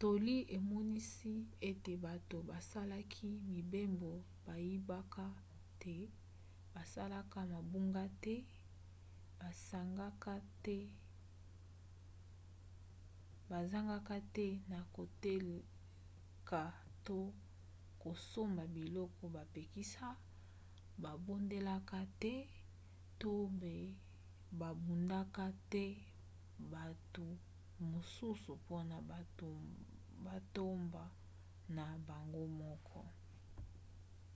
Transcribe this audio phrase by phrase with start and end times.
[0.00, 1.34] toli emonisi
[1.70, 4.10] ete bato basalaki mibembo
[4.44, 5.24] bayibaka
[5.82, 5.94] te
[6.74, 8.34] basalaka mabunga te
[13.48, 16.62] basangaka te na koteka
[17.06, 17.18] to
[18.02, 20.06] kosomba biloko bapekisa
[21.02, 22.34] babondelaka te
[23.20, 23.74] to mpe
[24.60, 25.84] babubaka te
[26.72, 27.26] bato
[27.90, 28.96] mosusu mpona
[30.26, 31.04] matomba
[31.76, 33.02] na bango moko